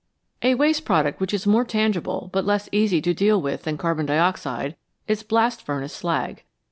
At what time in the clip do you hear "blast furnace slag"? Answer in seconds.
5.21-6.41